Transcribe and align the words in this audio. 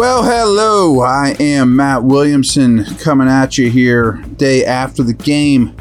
Well, 0.00 0.22
hello. 0.22 1.00
I 1.02 1.36
am 1.40 1.76
Matt 1.76 2.04
Williamson 2.04 2.86
coming 2.96 3.28
at 3.28 3.58
you 3.58 3.68
here 3.68 4.12
day 4.36 4.64
after 4.64 5.02
the 5.02 5.12
game. 5.12 5.76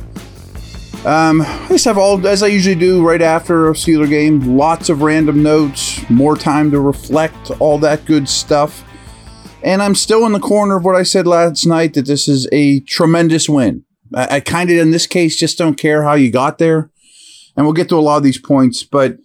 Um, 1.05 1.41
I 1.41 1.67
just 1.69 1.85
have 1.85 1.97
all, 1.97 2.27
as 2.27 2.43
I 2.43 2.47
usually 2.47 2.75
do 2.75 3.01
right 3.01 3.21
after 3.21 3.69
a 3.69 3.73
Steeler 3.73 4.09
game, 4.09 4.57
lots 4.57 4.89
of 4.89 5.03
random 5.03 5.41
notes, 5.41 6.03
more 6.09 6.35
time 6.35 6.69
to 6.71 6.81
reflect, 6.81 7.49
all 7.61 7.77
that 7.77 8.03
good 8.03 8.27
stuff. 8.27 8.83
And 9.63 9.81
I'm 9.81 9.95
still 9.95 10.25
in 10.25 10.33
the 10.33 10.41
corner 10.41 10.75
of 10.75 10.83
what 10.83 10.97
I 10.97 11.03
said 11.03 11.25
last 11.25 11.65
night 11.65 11.93
that 11.93 12.05
this 12.05 12.27
is 12.27 12.45
a 12.51 12.81
tremendous 12.81 13.47
win. 13.47 13.85
I, 14.13 14.35
I 14.35 14.39
kind 14.41 14.69
of, 14.69 14.79
in 14.79 14.91
this 14.91 15.07
case, 15.07 15.37
just 15.37 15.57
don't 15.57 15.75
care 15.75 16.03
how 16.03 16.15
you 16.15 16.29
got 16.29 16.57
there. 16.57 16.91
And 17.55 17.65
we'll 17.65 17.71
get 17.71 17.87
to 17.87 17.95
a 17.95 18.01
lot 18.01 18.17
of 18.17 18.23
these 18.23 18.37
points, 18.37 18.83
but 18.83 19.15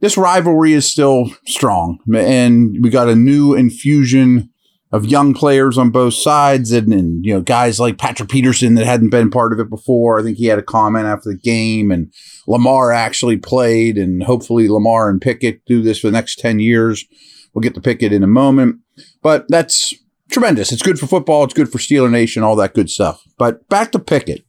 this 0.00 0.16
rivalry 0.16 0.72
is 0.72 0.88
still 0.88 1.30
strong, 1.46 1.98
and 2.14 2.76
we 2.82 2.90
got 2.90 3.08
a 3.08 3.16
new 3.16 3.54
infusion 3.54 4.50
of 4.90 5.04
young 5.04 5.34
players 5.34 5.76
on 5.76 5.90
both 5.90 6.14
sides, 6.14 6.72
and, 6.72 6.92
and 6.92 7.24
you 7.24 7.34
know 7.34 7.40
guys 7.40 7.78
like 7.78 7.98
Patrick 7.98 8.28
Peterson 8.28 8.74
that 8.74 8.86
hadn't 8.86 9.10
been 9.10 9.30
part 9.30 9.52
of 9.52 9.60
it 9.60 9.68
before. 9.68 10.18
I 10.18 10.22
think 10.22 10.38
he 10.38 10.46
had 10.46 10.58
a 10.58 10.62
comment 10.62 11.06
after 11.06 11.30
the 11.30 11.38
game, 11.38 11.90
and 11.90 12.12
Lamar 12.46 12.92
actually 12.92 13.36
played, 13.36 13.98
and 13.98 14.22
hopefully 14.22 14.68
Lamar 14.68 15.10
and 15.10 15.20
Pickett 15.20 15.64
do 15.66 15.82
this 15.82 16.00
for 16.00 16.08
the 16.08 16.12
next 16.12 16.38
ten 16.38 16.58
years. 16.60 17.04
We'll 17.52 17.62
get 17.62 17.74
to 17.74 17.80
Pickett 17.80 18.12
in 18.12 18.22
a 18.22 18.28
moment, 18.28 18.76
but 19.22 19.46
that's 19.48 19.94
tremendous. 20.30 20.72
It's 20.72 20.82
good 20.82 20.98
for 20.98 21.06
football. 21.06 21.44
It's 21.44 21.54
good 21.54 21.70
for 21.70 21.78
Steeler 21.78 22.10
Nation, 22.10 22.42
all 22.42 22.56
that 22.56 22.74
good 22.74 22.90
stuff. 22.90 23.22
But 23.36 23.68
back 23.68 23.92
to 23.92 23.98
Pickett. 23.98 24.44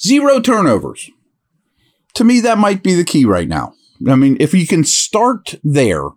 Zero 0.00 0.40
turnovers. 0.40 1.10
To 2.14 2.24
me, 2.24 2.40
that 2.40 2.58
might 2.58 2.82
be 2.82 2.94
the 2.94 3.04
key 3.04 3.24
right 3.24 3.48
now. 3.48 3.74
I 4.08 4.16
mean, 4.16 4.36
if 4.40 4.54
you 4.54 4.66
can 4.66 4.84
start 4.84 5.54
there, 5.62 6.08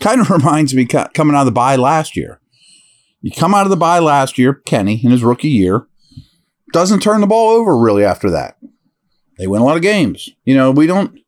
kind 0.00 0.20
of 0.20 0.30
reminds 0.30 0.74
me 0.74 0.86
coming 0.86 1.34
out 1.34 1.40
of 1.40 1.46
the 1.46 1.52
bye 1.52 1.76
last 1.76 2.16
year. 2.16 2.40
You 3.20 3.30
come 3.30 3.54
out 3.54 3.64
of 3.64 3.70
the 3.70 3.76
bye 3.76 4.00
last 4.00 4.36
year, 4.36 4.54
Kenny, 4.54 5.00
in 5.02 5.10
his 5.10 5.24
rookie 5.24 5.48
year, 5.48 5.86
doesn't 6.72 7.00
turn 7.00 7.20
the 7.20 7.26
ball 7.26 7.50
over 7.50 7.78
really 7.78 8.04
after 8.04 8.30
that. 8.30 8.58
They 9.38 9.46
win 9.46 9.62
a 9.62 9.64
lot 9.64 9.76
of 9.76 9.82
games. 9.82 10.28
You 10.44 10.54
know, 10.54 10.70
we 10.70 10.86
don't 10.86 11.18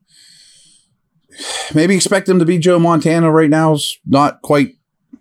maybe 1.75 1.95
expect 1.95 2.27
them 2.27 2.39
to 2.39 2.45
be 2.45 2.59
Joe 2.59 2.79
Montana 2.79 3.31
right 3.31 3.51
now 3.51 3.75
is 3.75 3.98
not 4.05 4.42
quite 4.42 4.75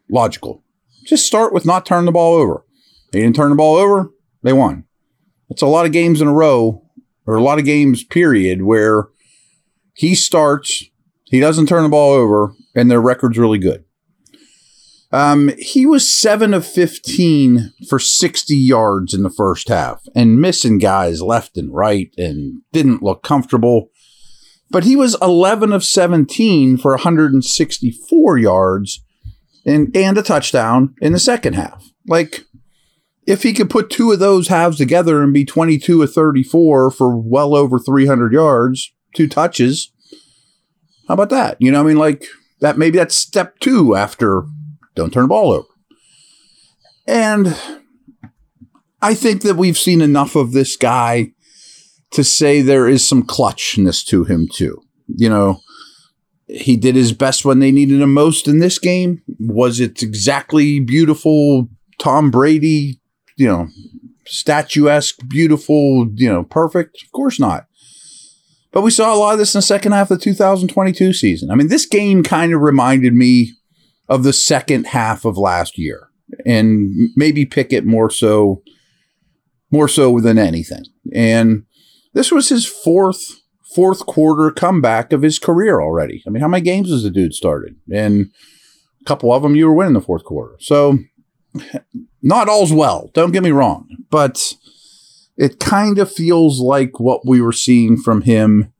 logical. 0.10 0.64
Just 1.06 1.26
start 1.26 1.54
with 1.54 1.66
not 1.66 1.86
turning 1.86 2.06
the 2.06 2.12
ball 2.12 2.36
over. 2.36 2.66
They 3.12 3.22
didn't 3.22 3.36
turn 3.36 3.52
the 3.52 3.56
ball 3.56 3.76
over, 3.76 4.12
they 4.44 4.54
won. 4.54 4.86
It's 5.50 5.62
a 5.62 5.68
lot 5.68 5.86
of 5.86 5.92
games 5.92 6.22
in 6.22 6.28
a 6.28 6.34
row, 6.34 6.84
or 7.26 7.36
a 7.36 7.44
lot 7.44 7.60
of 7.60 7.66
games, 7.66 8.04
period, 8.04 8.64
where 8.64 9.08
he 9.96 10.14
starts, 10.14 10.84
he 11.24 11.40
doesn't 11.40 11.68
turn 11.68 11.84
the 11.84 11.90
ball 11.90 12.14
over, 12.14 12.54
and 12.76 12.92
their 12.92 13.02
record's 13.02 13.38
really 13.38 13.58
good. 13.58 13.86
Um, 15.12 15.52
he 15.58 15.86
was 15.86 16.14
7 16.14 16.54
of 16.54 16.66
15 16.66 17.72
for 17.88 18.00
60 18.00 18.54
yards 18.54 19.14
in 19.14 19.24
the 19.24 19.30
first 19.30 19.70
half 19.70 20.04
and 20.14 20.42
missing 20.42 20.78
guys 20.78 21.22
left 21.22 21.58
and 21.58 21.74
right 21.74 22.14
and 22.18 22.62
didn't 22.74 23.02
look 23.02 23.24
comfortable. 23.24 23.92
But 24.70 24.84
he 24.84 24.98
was 24.98 25.16
11 25.22 25.72
of 25.72 25.86
17 25.86 26.78
for 26.78 26.92
164 26.92 28.38
yards 28.38 29.06
and, 29.66 29.96
and 29.96 30.18
a 30.18 30.24
touchdown 30.24 30.96
in 31.00 31.14
the 31.14 31.20
second 31.20 31.54
half. 31.54 31.92
Like, 32.08 32.44
if 33.26 33.44
he 33.44 33.54
could 33.54 33.70
put 33.70 33.90
two 33.90 34.12
of 34.12 34.20
those 34.20 34.50
halves 34.50 34.78
together 34.78 35.24
and 35.24 35.34
be 35.34 35.46
22 35.46 36.04
of 36.04 36.14
34 36.14 36.92
for 36.92 37.18
well 37.18 37.56
over 37.56 37.80
300 37.80 38.34
yards, 38.34 38.92
two 39.16 39.28
touches. 39.28 39.92
How 41.08 41.16
about 41.16 41.30
that? 41.30 41.58
You 41.60 41.72
know, 41.72 41.82
I 41.82 41.84
mean, 41.84 41.98
like 41.98 42.26
that 42.60 42.78
maybe 42.78 42.98
that's 42.98 43.16
step 43.16 43.60
two 43.60 43.96
after 43.96 44.44
don't 44.96 45.12
turn 45.12 45.24
the 45.24 45.30
ball 45.30 45.52
over. 45.52 45.68
And 47.08 47.56
I 49.02 49.14
think 49.14 49.44
that 49.44 49.56
we've 49.56 49.78
seen 49.78 50.02
enough 50.02 50.36
of 50.36 50.52
this 50.52 50.76
guy 50.76 51.32
to 52.12 52.24
say 52.24 52.62
there 52.62 52.88
is 52.88 53.08
some 53.08 53.24
clutchness 53.24 54.06
to 54.08 54.24
him 54.24 54.48
too. 54.52 54.82
You 55.08 55.30
know, 55.30 55.60
he 56.48 56.78
did 56.78 56.96
his 56.96 57.14
best 57.14 57.46
when 57.46 57.60
they 57.60 57.72
needed 57.72 58.02
him 58.02 58.14
most 58.14 58.48
in 58.48 58.60
this 58.60 58.80
game. 58.80 59.22
Was 59.40 59.80
it 59.80 60.02
exactly 60.02 60.80
beautiful 60.80 61.70
Tom 62.00 62.32
Brady, 62.32 63.00
you 63.36 63.48
know, 63.48 63.68
statuesque, 64.26 65.18
beautiful, 65.28 66.08
you 66.16 66.32
know, 66.32 66.44
perfect? 66.44 67.04
Of 67.04 67.12
course 67.12 67.40
not. 67.40 67.68
But 68.76 68.82
we 68.82 68.92
saw 68.92 69.16
a 69.16 69.18
lot 69.18 69.32
of 69.32 69.40
this 69.40 69.56
in 69.56 69.60
the 69.60 69.64
second 69.64 69.94
half 69.94 70.12
of 70.12 70.20
the 70.20 70.24
2022 70.26 71.14
season. 71.14 71.50
I 71.50 71.56
mean, 71.56 71.70
this 71.70 71.86
game 71.86 72.24
kind 72.24 72.54
of 72.54 72.60
reminded 72.60 73.14
me 73.14 73.54
of 74.10 74.24
the 74.24 74.34
second 74.34 74.88
half 74.88 75.24
of 75.24 75.38
last 75.38 75.78
year, 75.78 76.10
and 76.46 76.92
maybe 77.16 77.46
Pickett 77.46 77.86
more 77.86 78.10
so, 78.10 78.64
more 79.72 79.88
so 79.88 80.20
than 80.20 80.38
anything. 80.38 80.84
And 81.14 81.64
this 82.14 82.34
was 82.34 82.50
his 82.50 82.66
fourth 82.66 83.40
fourth 83.74 84.06
quarter 84.06 84.52
comeback 84.52 85.14
of 85.14 85.22
his 85.22 85.40
career 85.40 85.80
already. 85.80 86.22
I 86.28 86.30
mean, 86.30 86.42
how 86.42 86.50
many 86.50 86.62
games 86.62 86.90
has 86.90 87.04
the 87.04 87.10
dude 87.10 87.34
started? 87.34 87.78
And 87.90 88.30
a 89.02 89.06
couple 89.06 89.32
of 89.32 89.42
them 89.42 89.56
you 89.56 89.68
were 89.68 89.74
winning 89.74 89.94
the 89.94 90.02
fourth 90.02 90.26
quarter. 90.26 90.58
So 90.60 91.00
not 92.22 92.50
all's 92.50 92.74
well. 92.74 93.10
Don't 93.14 93.32
get 93.32 93.44
me 93.44 93.52
wrong, 93.52 93.88
but 94.10 94.54
it 95.38 95.60
kind 95.60 96.00
of 96.00 96.12
feels 96.12 96.60
like 96.60 97.00
what 97.00 97.26
we 97.26 97.42
were 97.42 97.52
seeing 97.52 97.98
from 97.98 98.22
him 98.22 98.72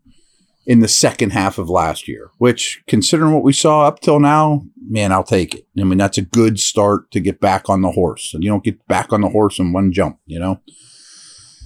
in 0.66 0.80
the 0.80 0.88
second 0.88 1.32
half 1.32 1.58
of 1.58 1.70
last 1.70 2.08
year, 2.08 2.32
which, 2.38 2.82
considering 2.88 3.34
what 3.34 3.44
we 3.44 3.54
saw 3.54 3.86
up 3.86 4.00
till 4.00 4.20
now, 4.20 4.66
man, 4.90 5.12
I'll 5.12 5.24
take 5.24 5.54
it. 5.54 5.68
I 5.80 5.84
mean, 5.84 5.98
that's 5.98 6.18
a 6.18 6.24
good 6.24 6.60
start 6.60 7.12
to 7.12 7.20
get 7.20 7.40
back 7.40 7.70
on 7.70 7.82
the 7.82 7.92
horse. 7.92 8.34
And 8.34 8.44
you 8.44 8.50
don't 8.50 8.64
get 8.64 8.88
back 8.88 9.14
on 9.14 9.22
the 9.22 9.30
horse 9.30 9.60
in 9.60 9.74
one 9.74 9.92
jump, 9.92 10.20
you 10.26 10.40
know? 10.40 10.60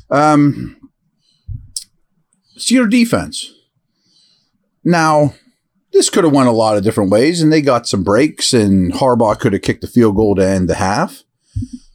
Um, 0.10 0.76
Steeler 2.58 2.90
defense. 2.90 3.54
Now, 4.84 5.34
this 5.94 6.10
could 6.10 6.24
have 6.24 6.34
went 6.34 6.50
a 6.50 6.54
lot 6.54 6.76
of 6.76 6.84
different 6.84 7.12
ways, 7.12 7.42
and 7.42 7.54
they 7.54 7.62
got 7.62 7.88
some 7.88 8.04
breaks, 8.04 8.54
and 8.54 8.92
Harbaugh 8.94 9.40
could 9.40 9.54
have 9.54 9.62
kicked 9.62 9.82
the 9.82 9.88
field 9.88 10.16
goal 10.16 10.36
to 10.36 10.46
end 10.46 10.68
the 10.68 10.76
half. 10.76 11.24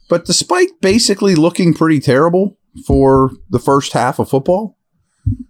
But 0.09 0.25
despite 0.25 0.81
basically 0.81 1.35
looking 1.35 1.73
pretty 1.73 1.99
terrible, 1.99 2.57
for 2.85 3.31
the 3.49 3.59
first 3.59 3.93
half 3.93 4.19
of 4.19 4.29
football, 4.29 4.77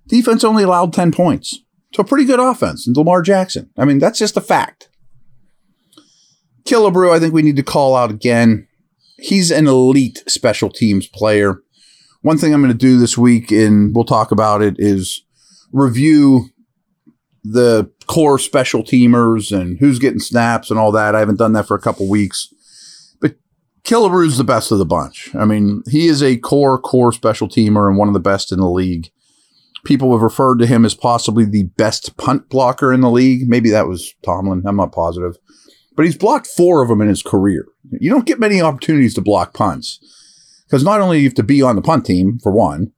defense 0.07 0.43
only 0.43 0.63
allowed 0.63 0.93
10 0.93 1.11
points. 1.11 1.59
So 1.93 2.03
pretty 2.03 2.25
good 2.25 2.39
offense. 2.39 2.85
And 2.85 2.95
Lamar 2.95 3.21
Jackson. 3.21 3.69
I 3.77 3.85
mean, 3.85 3.99
that's 3.99 4.19
just 4.19 4.37
a 4.37 4.41
fact. 4.41 4.89
Killebrew, 6.65 7.13
I 7.13 7.19
think 7.19 7.33
we 7.33 7.41
need 7.41 7.55
to 7.55 7.63
call 7.63 7.95
out 7.95 8.11
again. 8.11 8.67
He's 9.17 9.51
an 9.51 9.67
elite 9.67 10.23
special 10.27 10.69
teams 10.69 11.07
player. 11.07 11.61
One 12.21 12.37
thing 12.37 12.53
I'm 12.53 12.61
going 12.61 12.73
to 12.73 12.77
do 12.77 12.97
this 12.97 13.17
week, 13.17 13.51
and 13.51 13.95
we'll 13.95 14.03
talk 14.03 14.31
about 14.31 14.61
it, 14.61 14.75
is 14.77 15.23
review 15.71 16.49
the 17.43 17.91
core 18.07 18.39
special 18.39 18.83
teamers 18.83 19.55
and 19.55 19.77
who's 19.79 19.99
getting 19.99 20.19
snaps 20.19 20.71
and 20.71 20.79
all 20.79 20.91
that. 20.91 21.15
I 21.15 21.19
haven't 21.19 21.37
done 21.37 21.53
that 21.53 21.67
for 21.67 21.75
a 21.75 21.81
couple 21.81 22.09
weeks. 22.09 22.51
Killebrew's 23.85 24.37
the 24.37 24.43
best 24.43 24.71
of 24.71 24.79
the 24.79 24.85
bunch. 24.85 25.33
I 25.35 25.45
mean, 25.45 25.83
he 25.89 26.07
is 26.07 26.23
a 26.23 26.37
core, 26.37 26.79
core 26.79 27.11
special 27.11 27.47
teamer 27.47 27.87
and 27.87 27.97
one 27.97 28.07
of 28.07 28.13
the 28.13 28.19
best 28.19 28.51
in 28.51 28.59
the 28.59 28.69
league. 28.69 29.11
People 29.85 30.11
have 30.13 30.23
referred 30.23 30.57
to 30.57 30.65
him 30.65 30.83
as 30.83 30.95
possibly 30.95 31.45
the 31.45 31.65
best 31.77 32.17
punt 32.17 32.49
blocker 32.49 32.91
in 32.91 33.01
the 33.01 33.11
league. 33.11 33.47
Maybe 33.47 33.69
that 33.69 33.87
was 33.87 34.15
Tomlin. 34.23 34.63
I'm 34.65 34.77
not 34.77 34.91
positive. 34.91 35.37
But 35.95 36.05
he's 36.05 36.17
blocked 36.17 36.47
four 36.47 36.81
of 36.81 36.89
them 36.89 37.01
in 37.01 37.07
his 37.07 37.21
career. 37.21 37.65
You 37.91 38.09
don't 38.09 38.25
get 38.25 38.39
many 38.39 38.59
opportunities 38.61 39.13
to 39.13 39.21
block 39.21 39.53
punts 39.53 39.99
because 40.65 40.83
not 40.83 40.99
only 40.99 41.17
do 41.17 41.21
you 41.21 41.29
have 41.29 41.35
to 41.35 41.43
be 41.43 41.61
on 41.61 41.75
the 41.75 41.81
punt 41.81 42.05
team, 42.05 42.39
for 42.41 42.51
one, 42.51 42.91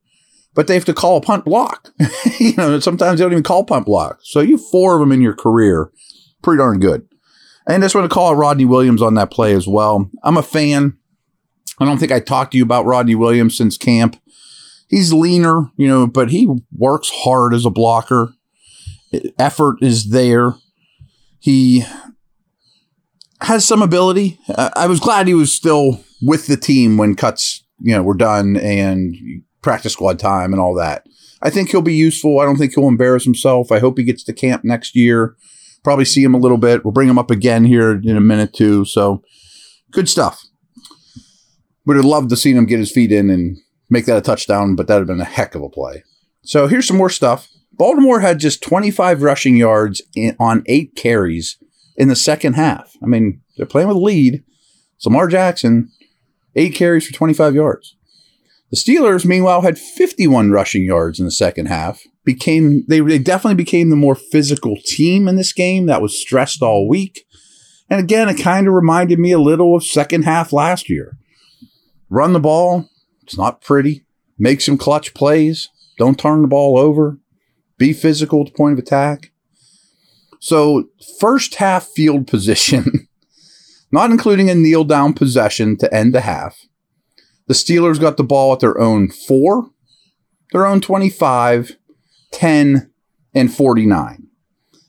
but 0.54 0.66
they 0.66 0.74
have 0.74 0.86
to 0.86 0.94
call 0.94 1.18
a 1.18 1.20
punt 1.20 1.44
block. 1.44 1.90
you 2.40 2.54
know, 2.56 2.80
sometimes 2.80 3.18
they 3.18 3.24
don't 3.24 3.32
even 3.32 3.44
call 3.44 3.64
punt 3.64 3.86
block. 3.86 4.20
So 4.22 4.40
you 4.40 4.58
four 4.58 4.94
of 4.94 5.00
them 5.00 5.12
in 5.12 5.20
your 5.20 5.34
career, 5.34 5.90
pretty 6.42 6.58
darn 6.58 6.80
good. 6.80 7.07
And 7.68 7.82
just 7.82 7.94
want 7.94 8.10
to 8.10 8.14
call 8.14 8.34
Rodney 8.34 8.64
Williams 8.64 9.02
on 9.02 9.14
that 9.14 9.30
play 9.30 9.52
as 9.52 9.68
well. 9.68 10.10
I'm 10.22 10.38
a 10.38 10.42
fan. 10.42 10.96
I 11.78 11.84
don't 11.84 11.98
think 11.98 12.10
I 12.10 12.18
talked 12.18 12.52
to 12.52 12.58
you 12.58 12.64
about 12.64 12.86
Rodney 12.86 13.14
Williams 13.14 13.56
since 13.56 13.76
camp. 13.76 14.16
He's 14.88 15.12
leaner, 15.12 15.70
you 15.76 15.86
know, 15.86 16.06
but 16.06 16.30
he 16.30 16.48
works 16.72 17.10
hard 17.14 17.52
as 17.52 17.66
a 17.66 17.70
blocker. 17.70 18.32
Effort 19.38 19.76
is 19.82 20.10
there. 20.10 20.54
He 21.40 21.84
has 23.42 23.66
some 23.66 23.82
ability. 23.82 24.40
I 24.56 24.86
was 24.86 24.98
glad 24.98 25.28
he 25.28 25.34
was 25.34 25.52
still 25.52 26.02
with 26.22 26.46
the 26.46 26.56
team 26.56 26.96
when 26.96 27.14
cuts, 27.14 27.64
you 27.80 27.94
know, 27.94 28.02
were 28.02 28.16
done 28.16 28.56
and 28.56 29.14
practice 29.60 29.92
squad 29.92 30.18
time 30.18 30.52
and 30.54 30.60
all 30.60 30.74
that. 30.74 31.04
I 31.42 31.50
think 31.50 31.68
he'll 31.68 31.82
be 31.82 31.94
useful. 31.94 32.40
I 32.40 32.46
don't 32.46 32.56
think 32.56 32.74
he'll 32.74 32.88
embarrass 32.88 33.24
himself. 33.24 33.70
I 33.70 33.78
hope 33.78 33.98
he 33.98 34.04
gets 34.04 34.24
to 34.24 34.32
camp 34.32 34.64
next 34.64 34.96
year 34.96 35.36
probably 35.88 36.04
see 36.04 36.22
him 36.22 36.34
a 36.34 36.38
little 36.38 36.58
bit. 36.58 36.84
We'll 36.84 36.92
bring 36.92 37.08
him 37.08 37.18
up 37.18 37.30
again 37.30 37.64
here 37.64 37.92
in 37.92 38.14
a 38.14 38.20
minute 38.20 38.52
too. 38.52 38.84
So 38.84 39.22
good 39.90 40.06
stuff. 40.06 40.44
Would 41.86 41.96
have 41.96 42.04
loved 42.04 42.28
to 42.28 42.36
see 42.36 42.52
him 42.52 42.66
get 42.66 42.78
his 42.78 42.92
feet 42.92 43.10
in 43.10 43.30
and 43.30 43.56
make 43.88 44.04
that 44.04 44.18
a 44.18 44.20
touchdown, 44.20 44.76
but 44.76 44.86
that 44.86 44.96
would 44.96 45.08
have 45.08 45.16
been 45.16 45.22
a 45.22 45.24
heck 45.24 45.54
of 45.54 45.62
a 45.62 45.70
play. 45.70 46.04
So 46.42 46.66
here's 46.66 46.86
some 46.86 46.98
more 46.98 47.08
stuff. 47.08 47.48
Baltimore 47.72 48.20
had 48.20 48.38
just 48.38 48.62
25 48.62 49.22
rushing 49.22 49.56
yards 49.56 50.02
in, 50.14 50.36
on 50.38 50.62
eight 50.66 50.94
carries 50.94 51.56
in 51.96 52.08
the 52.08 52.16
second 52.16 52.52
half. 52.52 52.92
I 53.02 53.06
mean, 53.06 53.40
They're 53.56 53.64
playing 53.64 53.88
with 53.88 53.96
a 53.96 54.00
lead. 54.00 54.44
Lamar 55.06 55.26
Jackson, 55.26 55.90
eight 56.54 56.74
carries 56.74 57.06
for 57.06 57.14
25 57.14 57.54
yards. 57.54 57.96
The 58.70 58.76
Steelers, 58.76 59.24
meanwhile, 59.24 59.62
had 59.62 59.78
51 59.78 60.50
rushing 60.50 60.82
yards 60.82 61.18
in 61.18 61.24
the 61.24 61.30
second 61.30 61.66
half. 61.66 62.02
Became 62.24 62.84
they, 62.86 63.00
they 63.00 63.18
definitely 63.18 63.54
became 63.54 63.88
the 63.88 63.96
more 63.96 64.14
physical 64.14 64.76
team 64.84 65.26
in 65.26 65.36
this 65.36 65.54
game 65.54 65.86
that 65.86 66.02
was 66.02 66.20
stressed 66.20 66.62
all 66.62 66.86
week. 66.86 67.24
And 67.88 68.00
again, 68.00 68.28
it 68.28 68.34
kind 68.34 68.68
of 68.68 68.74
reminded 68.74 69.18
me 69.18 69.32
a 69.32 69.38
little 69.38 69.74
of 69.74 69.84
second 69.84 70.24
half 70.24 70.52
last 70.52 70.90
year. 70.90 71.16
Run 72.10 72.34
the 72.34 72.40
ball. 72.40 72.88
It's 73.22 73.38
not 73.38 73.62
pretty. 73.62 74.04
Make 74.38 74.60
some 74.60 74.76
clutch 74.76 75.14
plays. 75.14 75.70
Don't 75.96 76.18
turn 76.18 76.42
the 76.42 76.48
ball 76.48 76.78
over. 76.78 77.18
Be 77.78 77.92
physical 77.92 78.42
at 78.42 78.46
the 78.48 78.56
point 78.56 78.74
of 78.74 78.78
attack. 78.78 79.32
So, 80.40 80.88
first 81.18 81.56
half 81.56 81.86
field 81.86 82.26
position, 82.28 83.08
not 83.90 84.10
including 84.10 84.50
a 84.50 84.54
kneel 84.54 84.84
down 84.84 85.14
possession 85.14 85.76
to 85.78 85.92
end 85.92 86.14
the 86.14 86.20
half, 86.20 86.58
the 87.48 87.54
Steelers 87.54 88.00
got 88.00 88.16
the 88.16 88.24
ball 88.24 88.52
at 88.52 88.60
their 88.60 88.78
own 88.78 89.08
four, 89.08 89.70
their 90.52 90.66
own 90.66 90.80
25, 90.80 91.76
10, 92.30 92.90
and 93.34 93.52
49. 93.52 94.26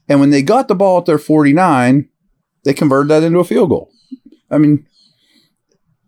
And 0.07 0.19
when 0.19 0.29
they 0.29 0.41
got 0.41 0.67
the 0.67 0.75
ball 0.75 0.99
at 0.99 1.05
their 1.05 1.17
49, 1.17 2.09
they 2.63 2.73
converted 2.73 3.09
that 3.09 3.23
into 3.23 3.39
a 3.39 3.45
field 3.45 3.69
goal. 3.69 3.91
I 4.51 4.57
mean, 4.57 4.85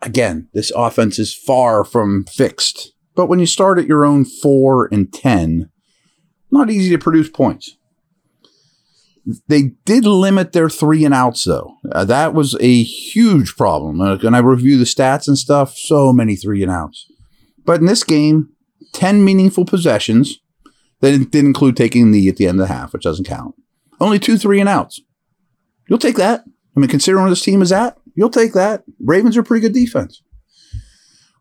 again, 0.01 0.49
this 0.53 0.71
offense 0.75 1.19
is 1.19 1.33
far 1.33 1.83
from 1.83 2.25
fixed. 2.25 2.93
But 3.15 3.27
when 3.27 3.39
you 3.39 3.45
start 3.45 3.79
at 3.79 3.87
your 3.87 4.05
own 4.05 4.25
four 4.25 4.89
and 4.91 5.11
10, 5.11 5.69
not 6.49 6.69
easy 6.69 6.89
to 6.89 6.97
produce 6.97 7.29
points. 7.29 7.77
They 9.47 9.73
did 9.85 10.05
limit 10.05 10.51
their 10.51 10.69
three 10.69 11.05
and 11.05 11.13
outs, 11.13 11.43
though. 11.43 11.75
Uh, 11.91 12.05
that 12.05 12.33
was 12.33 12.55
a 12.59 12.83
huge 12.83 13.55
problem. 13.55 14.01
Uh, 14.01 14.17
and 14.23 14.35
I 14.35 14.39
review 14.39 14.77
the 14.77 14.83
stats 14.85 15.27
and 15.27 15.37
stuff, 15.37 15.77
so 15.77 16.11
many 16.11 16.35
three 16.35 16.63
and 16.63 16.71
outs. 16.71 17.11
But 17.63 17.81
in 17.81 17.85
this 17.85 18.03
game, 18.03 18.49
10 18.93 19.23
meaningful 19.23 19.65
possessions. 19.65 20.39
That 20.99 21.31
didn't 21.31 21.47
include 21.47 21.75
taking 21.75 22.11
the 22.11 22.29
at 22.29 22.37
the 22.37 22.47
end 22.47 22.61
of 22.61 22.67
the 22.67 22.73
half, 22.73 22.93
which 22.93 23.03
doesn't 23.03 23.27
count. 23.27 23.55
Only 23.99 24.19
two 24.19 24.37
three 24.37 24.59
and 24.59 24.69
outs. 24.69 25.01
You'll 25.89 25.97
take 25.97 26.17
that. 26.17 26.43
I 26.75 26.79
mean, 26.79 26.89
considering 26.89 27.23
where 27.23 27.31
this 27.31 27.41
team 27.41 27.61
is 27.61 27.71
at, 27.71 27.97
you'll 28.15 28.29
take 28.29 28.53
that. 28.53 28.83
Ravens 28.99 29.35
are 29.35 29.43
pretty 29.43 29.61
good 29.61 29.73
defense. 29.73 30.21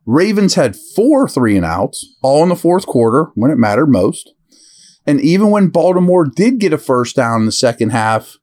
Ravens 0.06 0.54
had 0.54 0.76
four 0.96 1.28
three 1.28 1.56
and 1.56 1.66
outs, 1.66 2.16
all 2.22 2.42
in 2.42 2.48
the 2.48 2.56
fourth 2.56 2.86
quarter 2.86 3.30
when 3.34 3.50
it 3.50 3.58
mattered 3.58 3.88
most. 3.88 4.32
And 5.10 5.20
even 5.22 5.50
when 5.50 5.70
Baltimore 5.70 6.24
did 6.24 6.60
get 6.60 6.72
a 6.72 6.78
first 6.78 7.16
down 7.16 7.40
in 7.40 7.46
the 7.46 7.50
second 7.50 7.90
half, 7.90 8.36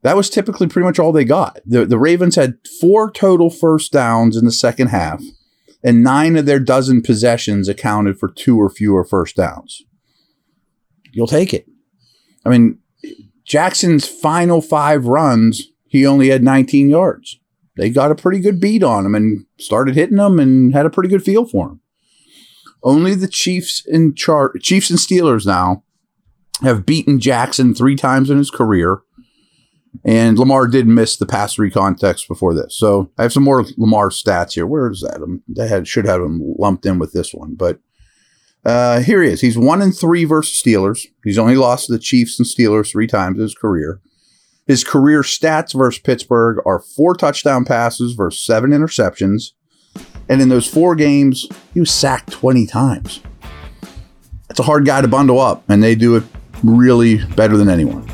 that 0.00 0.16
was 0.16 0.30
typically 0.30 0.66
pretty 0.68 0.86
much 0.86 0.98
all 0.98 1.12
they 1.12 1.26
got. 1.26 1.60
The, 1.66 1.84
the 1.84 1.98
Ravens 1.98 2.36
had 2.36 2.56
four 2.80 3.10
total 3.10 3.50
first 3.50 3.92
downs 3.92 4.34
in 4.34 4.46
the 4.46 4.50
second 4.50 4.86
half, 4.86 5.22
and 5.82 6.02
nine 6.02 6.36
of 6.36 6.46
their 6.46 6.60
dozen 6.60 7.02
possessions 7.02 7.68
accounted 7.68 8.18
for 8.18 8.32
two 8.32 8.58
or 8.58 8.70
fewer 8.70 9.04
first 9.04 9.36
downs. 9.36 9.82
You'll 11.12 11.26
take 11.26 11.52
it. 11.52 11.66
I 12.46 12.48
mean, 12.48 12.78
Jackson's 13.44 14.08
final 14.08 14.62
five 14.62 15.04
runs, 15.04 15.72
he 15.88 16.06
only 16.06 16.30
had 16.30 16.42
19 16.42 16.88
yards. 16.88 17.38
They 17.76 17.90
got 17.90 18.10
a 18.10 18.14
pretty 18.14 18.40
good 18.40 18.62
beat 18.62 18.82
on 18.82 19.04
him 19.04 19.14
and 19.14 19.44
started 19.58 19.94
hitting 19.94 20.16
him 20.16 20.40
and 20.40 20.72
had 20.72 20.86
a 20.86 20.90
pretty 20.90 21.10
good 21.10 21.22
feel 21.22 21.44
for 21.44 21.68
him. 21.68 21.80
Only 22.82 23.14
the 23.14 23.28
Chiefs 23.28 23.86
and 23.86 24.16
char- 24.16 24.54
Chiefs 24.62 24.88
and 24.88 24.98
Steelers 24.98 25.44
now 25.44 25.83
have 26.64 26.86
beaten 26.86 27.20
Jackson 27.20 27.74
three 27.74 27.96
times 27.96 28.30
in 28.30 28.38
his 28.38 28.50
career. 28.50 29.00
And 30.04 30.38
Lamar 30.38 30.66
did 30.66 30.86
miss 30.86 31.16
the 31.16 31.26
pass 31.26 31.54
three 31.54 31.70
context 31.70 32.26
before 32.26 32.52
this. 32.52 32.76
So 32.76 33.10
I 33.16 33.22
have 33.22 33.32
some 33.32 33.44
more 33.44 33.64
Lamar 33.76 34.10
stats 34.10 34.54
here. 34.54 34.66
Where 34.66 34.90
is 34.90 35.02
that? 35.02 35.22
Um, 35.22 35.42
I 35.60 35.66
had, 35.66 35.86
should 35.86 36.04
have 36.04 36.20
him 36.20 36.42
lumped 36.58 36.84
in 36.84 36.98
with 36.98 37.12
this 37.12 37.32
one. 37.32 37.54
But 37.54 37.78
uh, 38.64 39.00
here 39.00 39.22
he 39.22 39.30
is. 39.30 39.40
He's 39.40 39.56
one 39.56 39.80
and 39.80 39.96
three 39.96 40.24
versus 40.24 40.60
Steelers. 40.60 41.06
He's 41.22 41.38
only 41.38 41.56
lost 41.56 41.86
to 41.86 41.92
the 41.92 41.98
Chiefs 41.98 42.38
and 42.38 42.46
Steelers 42.46 42.90
three 42.90 43.06
times 43.06 43.36
in 43.36 43.42
his 43.42 43.54
career. 43.54 44.00
His 44.66 44.82
career 44.82 45.22
stats 45.22 45.76
versus 45.76 46.00
Pittsburgh 46.00 46.58
are 46.64 46.80
four 46.80 47.14
touchdown 47.14 47.64
passes 47.64 48.14
versus 48.14 48.44
seven 48.44 48.70
interceptions. 48.70 49.52
And 50.28 50.40
in 50.40 50.48
those 50.48 50.66
four 50.66 50.94
games, 50.94 51.46
he 51.74 51.80
was 51.80 51.90
sacked 51.90 52.30
20 52.32 52.66
times. 52.66 53.20
It's 54.48 54.60
a 54.60 54.64
hard 54.64 54.86
guy 54.86 55.02
to 55.02 55.08
bundle 55.08 55.38
up, 55.38 55.64
and 55.68 55.82
they 55.82 55.94
do 55.94 56.16
it 56.16 56.24
really 56.64 57.24
better 57.36 57.56
than 57.56 57.68
anyone. 57.68 58.08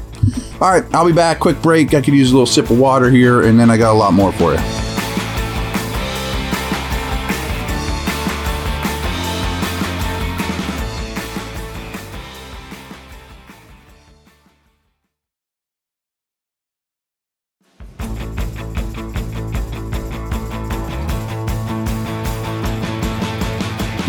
All 0.60 0.70
right, 0.70 0.84
I'll 0.94 1.06
be 1.06 1.12
back. 1.12 1.40
Quick 1.40 1.62
break. 1.62 1.94
I 1.94 2.02
could 2.02 2.14
use 2.14 2.30
a 2.30 2.34
little 2.34 2.46
sip 2.46 2.70
of 2.70 2.78
water 2.78 3.08
here, 3.08 3.42
and 3.42 3.58
then 3.58 3.70
I 3.70 3.76
got 3.76 3.92
a 3.92 3.98
lot 3.98 4.12
more 4.12 4.32
for 4.32 4.52
you. 4.52 4.60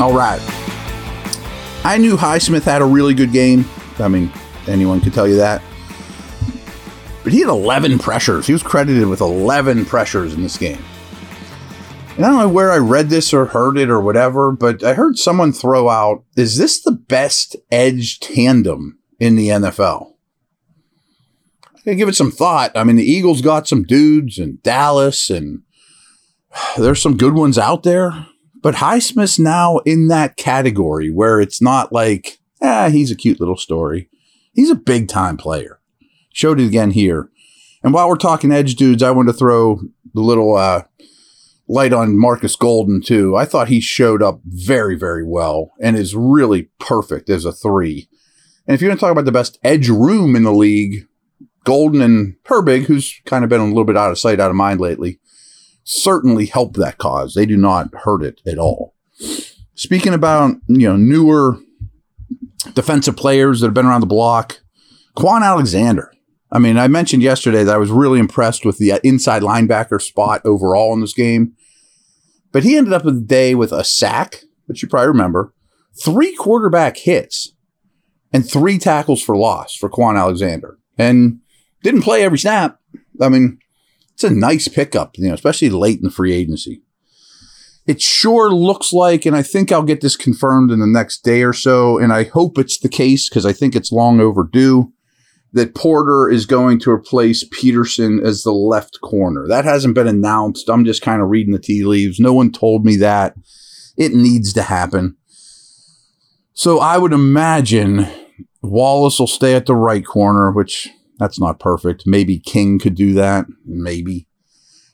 All 0.01 0.13
right. 0.13 0.41
I 1.85 1.99
knew 1.99 2.17
Highsmith 2.17 2.63
had 2.63 2.81
a 2.81 2.85
really 2.85 3.13
good 3.13 3.31
game. 3.31 3.65
I 4.01 4.07
mean, 4.07 4.31
anyone 4.67 5.01
could 5.01 5.13
tell 5.13 5.27
you 5.27 5.37
that. 5.37 5.61
But 7.23 7.33
he 7.33 7.39
had 7.39 7.49
11 7.49 7.99
pressures. 7.99 8.47
He 8.47 8.53
was 8.53 8.63
credited 8.63 9.07
with 9.07 9.21
11 9.21 9.85
pressures 9.85 10.33
in 10.33 10.41
this 10.41 10.57
game. 10.57 10.83
And 12.17 12.25
I 12.25 12.29
don't 12.29 12.39
know 12.39 12.49
where 12.49 12.71
I 12.71 12.77
read 12.77 13.09
this 13.09 13.33
or 13.33 13.45
heard 13.45 13.77
it 13.77 13.89
or 13.89 14.01
whatever, 14.01 14.51
but 14.51 14.83
I 14.83 14.95
heard 14.95 15.17
someone 15.17 15.53
throw 15.53 15.87
out 15.87 16.23
is 16.35 16.57
this 16.57 16.81
the 16.81 16.91
best 16.91 17.55
edge 17.71 18.19
tandem 18.19 18.99
in 19.19 19.35
the 19.35 19.47
NFL? 19.47 20.13
I 21.63 21.79
can 21.83 21.97
give 21.97 22.09
it 22.09 22.15
some 22.15 22.31
thought. 22.31 22.71
I 22.75 22.83
mean, 22.83 22.97
the 22.97 23.09
Eagles 23.09 23.41
got 23.41 23.67
some 23.67 23.83
dudes 23.83 24.37
and 24.37 24.61
Dallas, 24.61 25.29
and 25.29 25.61
there's 26.77 27.01
some 27.01 27.17
good 27.17 27.33
ones 27.33 27.57
out 27.57 27.83
there. 27.83 28.27
But 28.61 28.75
Highsmith's 28.75 29.39
now 29.39 29.79
in 29.79 30.07
that 30.09 30.37
category 30.37 31.09
where 31.09 31.39
it's 31.41 31.61
not 31.61 31.91
like, 31.91 32.37
ah, 32.61 32.89
he's 32.89 33.11
a 33.11 33.15
cute 33.15 33.39
little 33.39 33.57
story. 33.57 34.09
He's 34.53 34.69
a 34.69 34.75
big 34.75 35.07
time 35.07 35.37
player. 35.37 35.79
Showed 36.33 36.59
it 36.59 36.67
again 36.67 36.91
here. 36.91 37.29
And 37.83 37.93
while 37.93 38.07
we're 38.07 38.15
talking 38.15 38.51
edge 38.51 38.75
dudes, 38.75 39.03
I 39.03 39.11
want 39.11 39.27
to 39.29 39.33
throw 39.33 39.81
the 40.13 40.21
little 40.21 40.55
uh, 40.55 40.83
light 41.67 41.93
on 41.93 42.17
Markus 42.17 42.55
Golden 42.55 43.01
too. 43.01 43.35
I 43.35 43.45
thought 43.45 43.69
he 43.69 43.79
showed 43.79 44.21
up 44.21 44.41
very, 44.45 44.95
very 44.95 45.25
well 45.25 45.71
and 45.81 45.97
is 45.97 46.15
really 46.15 46.69
perfect 46.79 47.29
as 47.29 47.45
a 47.45 47.51
three. 47.51 48.07
And 48.67 48.75
if 48.75 48.81
you're 48.81 48.89
going 48.89 48.97
to 48.97 49.01
talk 49.01 49.11
about 49.11 49.25
the 49.25 49.31
best 49.31 49.57
edge 49.63 49.89
room 49.89 50.35
in 50.35 50.43
the 50.43 50.53
league, 50.53 51.07
Golden 51.63 52.01
and 52.01 52.35
Herbig, 52.45 52.85
who's 52.85 53.19
kind 53.25 53.43
of 53.43 53.49
been 53.49 53.61
a 53.61 53.65
little 53.65 53.85
bit 53.85 53.97
out 53.97 54.11
of 54.11 54.19
sight, 54.19 54.39
out 54.39 54.49
of 54.49 54.55
mind 54.55 54.79
lately, 54.79 55.19
certainly 55.83 56.45
help 56.45 56.75
that 56.75 56.97
cause. 56.97 57.33
They 57.33 57.45
do 57.45 57.57
not 57.57 57.93
hurt 58.03 58.23
it 58.23 58.41
at 58.45 58.57
all. 58.57 58.95
Speaking 59.75 60.13
about, 60.13 60.55
you 60.67 60.87
know, 60.87 60.95
newer 60.95 61.57
defensive 62.63 63.17
players 63.17 63.59
that 63.59 63.67
have 63.67 63.73
been 63.73 63.85
around 63.85 64.01
the 64.01 64.07
block, 64.07 64.61
Kwon 65.17 65.41
Alexander. 65.41 66.11
I 66.51 66.59
mean, 66.59 66.77
I 66.77 66.87
mentioned 66.87 67.23
yesterday 67.23 67.63
that 67.63 67.75
I 67.75 67.79
was 67.79 67.91
really 67.91 68.19
impressed 68.19 68.65
with 68.65 68.77
the 68.77 68.91
uh, 68.91 68.99
inside 69.03 69.41
linebacker 69.41 70.01
spot 70.01 70.41
overall 70.45 70.93
in 70.93 71.01
this 71.01 71.13
game. 71.13 71.53
But 72.51 72.63
he 72.63 72.75
ended 72.75 72.93
up 72.93 73.03
the 73.03 73.13
day 73.13 73.55
with 73.55 73.71
a 73.71 73.83
sack, 73.83 74.43
which 74.65 74.83
you 74.83 74.89
probably 74.89 75.07
remember, 75.07 75.53
three 76.03 76.35
quarterback 76.35 76.97
hits, 76.97 77.53
and 78.33 78.49
three 78.49 78.77
tackles 78.77 79.21
for 79.21 79.37
loss 79.37 79.75
for 79.75 79.89
Kwon 79.89 80.17
Alexander. 80.17 80.77
And 80.97 81.39
didn't 81.83 82.03
play 82.03 82.23
every 82.23 82.37
snap. 82.37 82.79
I 83.21 83.29
mean, 83.29 83.59
it's 84.13 84.23
a 84.23 84.29
nice 84.29 84.67
pickup, 84.67 85.17
you 85.17 85.27
know, 85.27 85.33
especially 85.33 85.69
late 85.69 85.97
in 85.97 86.03
the 86.03 86.11
free 86.11 86.33
agency. 86.33 86.83
It 87.87 88.01
sure 88.01 88.51
looks 88.51 88.93
like, 88.93 89.25
and 89.25 89.35
I 89.35 89.41
think 89.41 89.71
I'll 89.71 89.81
get 89.83 90.01
this 90.01 90.15
confirmed 90.15 90.71
in 90.71 90.79
the 90.79 90.87
next 90.87 91.23
day 91.23 91.43
or 91.43 91.53
so, 91.53 91.97
and 91.97 92.13
I 92.13 92.23
hope 92.23 92.57
it's 92.57 92.77
the 92.77 92.89
case 92.89 93.27
because 93.27 93.45
I 93.45 93.53
think 93.53 93.75
it's 93.75 93.91
long 93.91 94.19
overdue 94.19 94.93
that 95.53 95.75
Porter 95.75 96.29
is 96.29 96.45
going 96.45 96.79
to 96.79 96.91
replace 96.91 97.43
Peterson 97.51 98.21
as 98.23 98.43
the 98.43 98.53
left 98.53 98.99
corner. 99.01 99.47
That 99.47 99.65
hasn't 99.65 99.95
been 99.95 100.07
announced. 100.07 100.69
I'm 100.69 100.85
just 100.85 101.01
kind 101.01 101.21
of 101.21 101.29
reading 101.29 101.53
the 101.53 101.59
tea 101.59 101.83
leaves. 101.83 102.19
No 102.19 102.33
one 102.33 102.51
told 102.51 102.85
me 102.85 102.95
that. 102.97 103.35
It 103.97 104.13
needs 104.13 104.53
to 104.53 104.61
happen. 104.61 105.17
So 106.53 106.79
I 106.79 106.97
would 106.97 107.13
imagine 107.13 108.07
Wallace 108.61 109.19
will 109.19 109.27
stay 109.27 109.55
at 109.55 109.65
the 109.65 109.75
right 109.75 110.05
corner, 110.05 110.51
which 110.51 110.89
that's 111.17 111.39
not 111.39 111.59
perfect. 111.59 112.03
Maybe 112.05 112.39
King 112.39 112.79
could 112.79 112.95
do 112.95 113.13
that. 113.13 113.45
Maybe. 113.65 114.27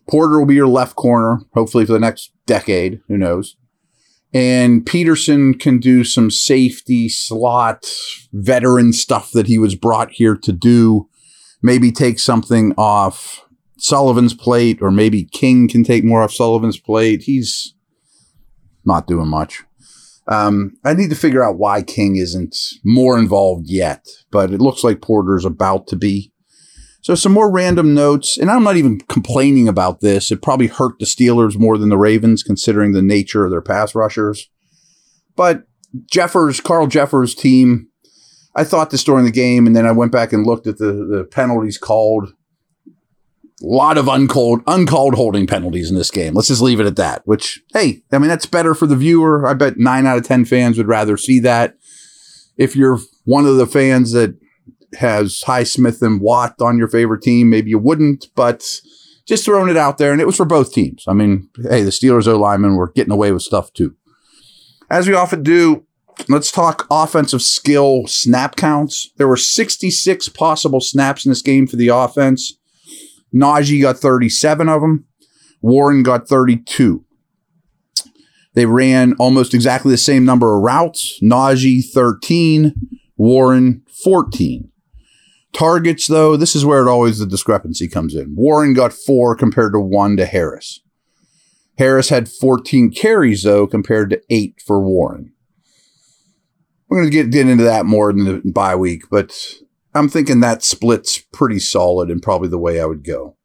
Porter 0.09 0.39
will 0.39 0.45
be 0.45 0.55
your 0.55 0.67
left 0.67 0.95
corner, 0.95 1.41
hopefully 1.53 1.85
for 1.85 1.93
the 1.93 1.99
next 1.99 2.31
decade. 2.45 3.01
Who 3.07 3.17
knows? 3.17 3.55
And 4.33 4.85
Peterson 4.85 5.53
can 5.53 5.79
do 5.79 6.03
some 6.03 6.29
safety 6.29 7.09
slot 7.09 7.89
veteran 8.33 8.93
stuff 8.93 9.31
that 9.31 9.47
he 9.47 9.57
was 9.57 9.75
brought 9.75 10.11
here 10.11 10.35
to 10.35 10.51
do. 10.51 11.09
Maybe 11.61 11.91
take 11.91 12.19
something 12.19 12.73
off 12.77 13.43
Sullivan's 13.77 14.33
plate, 14.33 14.79
or 14.81 14.91
maybe 14.91 15.25
King 15.25 15.67
can 15.67 15.83
take 15.83 16.03
more 16.03 16.21
off 16.21 16.33
Sullivan's 16.33 16.79
plate. 16.79 17.23
He's 17.23 17.73
not 18.85 19.07
doing 19.07 19.27
much. 19.27 19.63
Um, 20.27 20.73
I 20.83 20.93
need 20.93 21.09
to 21.09 21.15
figure 21.15 21.43
out 21.43 21.57
why 21.57 21.81
King 21.81 22.17
isn't 22.17 22.55
more 22.83 23.17
involved 23.17 23.67
yet, 23.69 24.05
but 24.29 24.51
it 24.51 24.59
looks 24.59 24.83
like 24.83 25.01
Porter's 25.01 25.45
about 25.45 25.87
to 25.87 25.95
be. 25.95 26.33
So 27.07 27.15
some 27.15 27.31
more 27.31 27.49
random 27.49 27.93
notes, 27.93 28.37
and 28.37 28.51
I'm 28.51 28.65
not 28.65 28.75
even 28.75 28.99
complaining 28.99 29.69
about 29.69 30.01
this. 30.01 30.29
It 30.29 30.41
probably 30.41 30.67
hurt 30.67 30.99
the 30.99 31.05
Steelers 31.05 31.57
more 31.57 31.77
than 31.77 31.87
the 31.87 31.97
Ravens, 31.97 32.43
considering 32.43 32.91
the 32.91 33.01
nature 33.01 33.45
of 33.45 33.51
their 33.51 33.61
pass 33.61 33.95
rushers. 33.95 34.49
But 35.33 35.63
Cheffers, 36.11 36.59
Carl 36.59 36.89
Cheffers' 36.89 37.33
team, 37.33 37.87
I 38.57 38.65
thought 38.65 38.89
this 38.89 39.05
during 39.05 39.23
the 39.23 39.31
game, 39.31 39.65
and 39.65 39.73
then 39.73 39.85
I 39.85 39.93
went 39.93 40.11
back 40.11 40.33
and 40.33 40.45
looked 40.45 40.67
at 40.67 40.79
the, 40.79 40.91
the 40.91 41.25
penalties 41.31 41.77
called. 41.77 42.33
A 42.83 42.91
lot 43.65 43.97
of 43.97 44.09
uncalled 44.09 44.63
uncalled 44.67 45.15
holding 45.15 45.47
penalties 45.47 45.89
in 45.89 45.95
this 45.95 46.11
game. 46.11 46.33
Let's 46.33 46.49
just 46.49 46.61
leave 46.61 46.81
it 46.81 46.87
at 46.87 46.97
that. 46.97 47.21
Which, 47.23 47.63
hey, 47.71 48.03
I 48.11 48.17
mean 48.17 48.27
that's 48.27 48.45
better 48.45 48.73
for 48.73 48.85
the 48.85 48.97
viewer. 48.97 49.47
I 49.47 49.53
bet 49.53 49.77
nine 49.77 50.05
out 50.05 50.17
of 50.17 50.25
ten 50.25 50.43
fans 50.43 50.77
would 50.77 50.89
rather 50.89 51.15
see 51.15 51.39
that. 51.39 51.77
If 52.57 52.75
you're 52.75 52.99
one 53.23 53.45
of 53.45 53.55
the 53.55 53.65
fans 53.65 54.11
that 54.11 54.37
has 54.95 55.41
Highsmith 55.45 56.01
and 56.01 56.21
Watt 56.21 56.61
on 56.61 56.77
your 56.77 56.87
favorite 56.87 57.21
team, 57.21 57.49
maybe 57.49 57.69
you 57.69 57.79
wouldn't, 57.79 58.27
but 58.35 58.81
just 59.25 59.43
throwing 59.43 59.69
it 59.69 59.77
out 59.77 59.97
there, 59.97 60.11
and 60.11 60.21
it 60.21 60.25
was 60.25 60.37
for 60.37 60.45
both 60.45 60.73
teams. 60.73 61.03
I 61.07 61.13
mean, 61.13 61.49
hey, 61.69 61.83
the 61.83 61.91
Steelers 61.91 62.27
O 62.27 62.37
linemen 62.37 62.75
were 62.75 62.91
getting 62.91 63.13
away 63.13 63.31
with 63.31 63.41
stuff 63.41 63.73
too. 63.73 63.95
As 64.89 65.07
we 65.07 65.13
often 65.13 65.43
do, 65.43 65.85
let's 66.29 66.51
talk 66.51 66.87
offensive 66.89 67.41
skill 67.41 68.07
snap 68.07 68.55
counts. 68.55 69.11
There 69.17 69.27
were 69.27 69.37
66 69.37 70.29
possible 70.29 70.79
snaps 70.79 71.25
in 71.25 71.29
this 71.29 71.41
game 71.41 71.67
for 71.67 71.75
the 71.75 71.89
offense. 71.89 72.57
Najee 73.35 73.81
got 73.81 73.97
37 73.97 74.69
of 74.69 74.81
them. 74.81 75.05
Warren 75.61 76.03
got 76.03 76.29
32. 76.29 77.03
They 78.53 78.65
ran 78.65 79.13
almost 79.19 79.53
exactly 79.53 79.91
the 79.91 79.97
same 79.97 80.23
number 80.25 80.55
of 80.55 80.63
routes. 80.63 81.19
Najee 81.21 81.83
13, 81.93 82.73
Warren 83.17 83.83
14. 84.03 84.71
Targets, 85.53 86.07
though, 86.07 86.37
this 86.37 86.55
is 86.55 86.65
where 86.65 86.85
it 86.85 86.89
always 86.89 87.19
the 87.19 87.25
discrepancy 87.25 87.87
comes 87.87 88.13
in. 88.13 88.35
Warren 88.35 88.73
got 88.73 88.93
four 88.93 89.35
compared 89.35 89.73
to 89.73 89.79
one 89.79 90.17
to 90.17 90.25
Harris. 90.25 90.81
Harris 91.77 92.09
had 92.09 92.29
14 92.29 92.91
carries, 92.91 93.43
though, 93.43 93.67
compared 93.67 94.09
to 94.09 94.21
eight 94.29 94.61
for 94.65 94.81
Warren. 94.81 95.33
We're 96.89 97.01
going 97.01 97.11
to 97.11 97.15
get, 97.15 97.31
get 97.31 97.49
into 97.49 97.63
that 97.63 97.85
more 97.85 98.09
in 98.09 98.23
the 98.23 98.41
bye 98.45 98.75
week, 98.75 99.03
but 99.09 99.33
I'm 99.93 100.09
thinking 100.09 100.39
that 100.39 100.63
split's 100.63 101.17
pretty 101.17 101.59
solid 101.59 102.09
and 102.09 102.21
probably 102.21 102.49
the 102.49 102.57
way 102.57 102.79
I 102.79 102.85
would 102.85 103.03
go. 103.03 103.35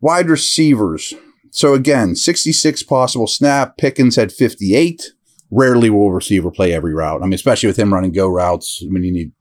Wide 0.00 0.28
receivers. 0.28 1.12
So 1.50 1.74
again, 1.74 2.14
66 2.14 2.82
possible 2.84 3.26
snap. 3.26 3.76
Pickens 3.76 4.16
had 4.16 4.32
58. 4.32 5.12
Rarely 5.50 5.90
will 5.90 6.08
a 6.08 6.12
receiver 6.12 6.50
play 6.50 6.72
every 6.72 6.94
route. 6.94 7.22
I 7.22 7.24
mean, 7.24 7.34
especially 7.34 7.68
with 7.68 7.78
him 7.78 7.92
running 7.92 8.12
go 8.12 8.28
routes. 8.28 8.82
I 8.84 8.88
mean, 8.90 9.04
you 9.04 9.12
need 9.12 9.32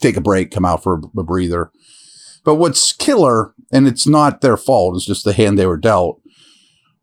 take 0.00 0.16
a 0.16 0.20
break, 0.20 0.50
come 0.50 0.64
out 0.64 0.82
for 0.82 0.94
a, 0.94 1.22
breather. 1.22 1.70
But 2.44 2.56
what's 2.56 2.92
killer, 2.92 3.54
and 3.72 3.86
it's 3.86 4.06
not 4.06 4.40
their 4.40 4.56
fault, 4.56 4.96
it's 4.96 5.06
just 5.06 5.24
the 5.24 5.32
hand 5.32 5.58
they 5.58 5.66
were 5.66 5.76
dealt. 5.76 6.20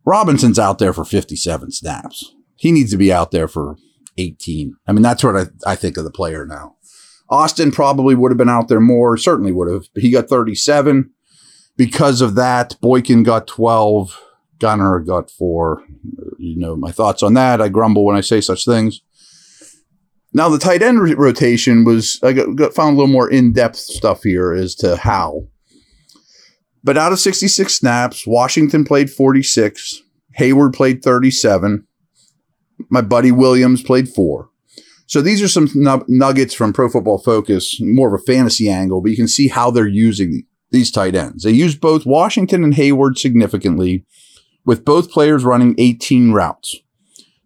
Robinson's 0.06 0.60
out 0.60 0.80
there 0.80 0.94
for 0.94 1.06
57 1.06 1.72
snaps. 1.72 2.34
He 2.56 2.72
needs 2.72 2.92
to 2.92 2.98
be 2.98 3.12
out 3.12 3.32
there 3.32 3.48
for 3.48 3.78
18. 4.18 4.76
I 4.88 4.92
mean, 4.92 5.02
that's 5.02 5.24
what 5.24 5.38
I, 5.38 5.46
I 5.66 5.76
think 5.76 5.98
of 5.98 6.04
the 6.04 6.12
player 6.12 6.46
now. 6.46 6.76
Austin 7.30 7.72
probably 7.72 8.14
would 8.14 8.32
have 8.32 8.38
been 8.38 8.50
out 8.50 8.68
there 8.68 8.82
more, 8.82 9.16
certainly 9.18 9.52
would 9.52 9.72
have. 9.72 9.86
He 9.96 10.12
got 10.12 10.28
37. 10.28 11.12
Because 11.78 12.22
of 12.22 12.36
that, 12.36 12.76
Boykin 12.82 13.24
got 13.24 13.48
12. 13.48 14.20
Gunner 14.60 15.00
got 15.00 15.32
four. 15.32 15.84
You 16.38 16.60
know 16.60 16.76
my 16.76 16.92
thoughts 16.92 17.24
on 17.24 17.34
that. 17.34 17.62
I 17.62 17.70
grumble 17.70 18.06
when 18.06 18.16
I 18.16 18.22
say 18.22 18.42
such 18.42 18.64
things. 18.64 19.02
Now 20.34 20.50
the 20.50 20.60
tight 20.60 20.82
end 20.82 21.02
rotation 21.18 21.84
was 21.84 22.20
I 22.24 22.34
got, 22.34 22.56
got 22.56 22.74
found 22.74 22.94
a 22.94 23.00
little 23.00 23.12
more 23.12 23.30
in 23.30 23.54
depth 23.54 23.78
stuff 23.78 24.24
here 24.24 24.54
as 24.54 24.76
to 24.76 24.96
how. 24.98 25.48
But 26.84 26.98
out 26.98 27.12
of 27.12 27.20
66 27.20 27.74
snaps, 27.74 28.26
Washington 28.26 28.86
played 28.86 29.10
46, 29.10 30.02
Heyward 30.40 30.74
played 30.74 31.04
37, 31.04 31.86
my 32.90 33.02
buddy 33.02 33.32
Williams 33.32 33.84
played 33.84 34.10
four. 34.10 34.50
So 35.06 35.22
these 35.22 35.42
are 35.42 35.48
some 35.50 35.70
nuggets 36.08 36.54
from 36.54 36.72
Pro 36.72 36.88
Football 36.88 37.18
Focus, 37.18 37.80
more 37.82 38.08
of 38.08 38.20
a 38.20 38.24
fantasy 38.24 38.70
angle, 38.70 39.02
but 39.02 39.12
you 39.12 39.18
can 39.18 39.28
see 39.28 39.50
how 39.50 39.70
they're 39.70 39.86
using 39.86 40.44
these 40.72 40.90
tight 40.90 41.16
ends. 41.16 41.44
They 41.44 41.52
use 41.52 41.76
both 41.76 42.06
Washington 42.06 42.64
and 42.64 42.74
Heyward 42.74 43.18
significantly, 43.18 44.06
with 44.66 44.86
both 44.86 45.12
players 45.12 45.44
running 45.44 45.76
18 45.78 46.32
routes, 46.32 46.78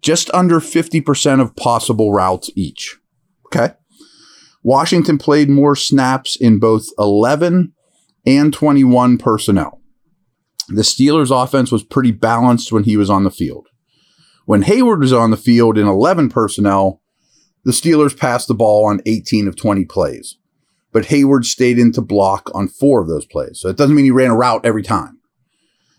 just 0.06 0.30
under 0.36 0.60
50% 0.60 1.42
of 1.42 1.56
possible 1.56 2.14
routes 2.14 2.52
each. 2.56 3.00
Okay. 3.48 3.74
Washington 4.62 5.18
played 5.18 5.50
more 5.50 5.76
snaps 5.76 6.36
in 6.36 6.60
both 6.60 6.86
11 7.00 7.74
and 8.24 8.54
21 8.54 9.18
personnel. 9.18 9.82
The 10.68 10.84
Steelers' 10.84 11.32
offense 11.32 11.72
was 11.72 11.84
pretty 11.84 12.12
balanced 12.12 12.72
when 12.72 12.84
he 12.84 12.98
was 12.98 13.10
on 13.10 13.24
the 13.24 13.32
field. 13.32 13.68
When 14.46 14.64
Heyward 14.64 15.00
was 15.00 15.12
on 15.12 15.32
the 15.32 15.38
field 15.38 15.76
in 15.76 15.88
11 15.88 16.30
personnel, 16.30 17.02
the 17.64 17.72
Steelers 17.72 18.16
passed 18.16 18.48
the 18.48 18.54
ball 18.54 18.86
on 18.86 19.02
18 19.08 19.48
of 19.48 19.56
20 19.56 19.86
plays, 19.86 20.38
but 20.92 21.06
Heyward 21.06 21.46
stayed 21.46 21.80
in 21.80 21.92
to 21.94 22.02
block 22.02 22.52
on 22.54 22.68
four 22.68 23.02
of 23.02 23.08
those 23.08 23.26
plays. 23.26 23.60
So 23.60 23.70
it 23.70 23.78
doesn't 23.78 23.96
mean 23.96 24.06
he 24.06 24.12
ran 24.12 24.30
a 24.30 24.36
route 24.36 24.66
every 24.66 24.84
time. 24.84 25.20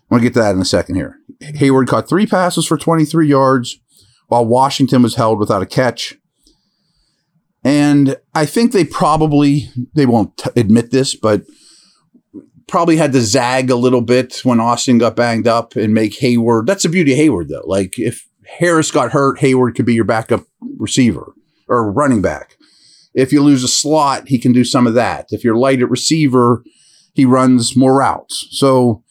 I'm 0.09 0.17
going 0.17 0.21
to 0.21 0.29
get 0.29 0.33
to 0.35 0.39
that 0.39 0.55
in 0.55 0.61
a 0.61 0.65
second 0.65 0.95
here. 0.95 1.17
Heyward 1.41 1.87
caught 1.87 2.07
three 2.07 2.25
passes 2.25 2.65
for 2.65 2.77
23 2.77 3.27
yards, 3.27 3.81
while 4.27 4.45
Washington 4.45 5.01
was 5.01 5.15
held 5.15 5.39
without 5.39 5.61
a 5.61 5.65
catch. 5.65 6.15
And 7.63 8.17
I 8.33 8.45
think 8.45 8.71
they 8.71 8.85
probably, 8.85 9.69
they 9.93 10.05
won't 10.05 10.37
t- 10.37 10.49
admit 10.55 10.91
this, 10.91 11.15
but 11.15 11.43
probably 12.67 12.97
had 12.97 13.13
to 13.13 13.21
zag 13.21 13.69
a 13.69 13.75
little 13.75 14.01
bit 14.01 14.41
when 14.43 14.59
Austin 14.59 14.97
got 14.97 15.15
banged 15.15 15.47
up 15.47 15.75
and 15.75 15.93
make 15.93 16.19
Heyward. 16.19 16.65
That's 16.65 16.83
the 16.83 16.89
beauty 16.89 17.13
of 17.13 17.19
Heyward, 17.19 17.47
though. 17.49 17.63
Like 17.65 17.97
if 17.97 18.25
Harris 18.59 18.91
got 18.91 19.11
hurt, 19.11 19.39
Heyward 19.39 19.75
could 19.75 19.85
be 19.85 19.93
your 19.93 20.05
backup 20.05 20.43
receiver 20.77 21.33
or 21.67 21.91
running 21.91 22.21
back. 22.21 22.55
If 23.13 23.31
you 23.31 23.41
lose 23.41 23.63
a 23.63 23.67
slot, 23.67 24.27
he 24.27 24.37
can 24.37 24.53
do 24.53 24.63
some 24.63 24.85
of 24.85 24.93
that. 24.93 25.27
If 25.31 25.43
you're 25.43 25.57
light 25.57 25.81
at 25.81 25.89
receiver, 25.89 26.63
he 27.13 27.25
runs 27.25 27.75
more 27.75 27.97
routes. 27.97 28.47
So 28.51 29.03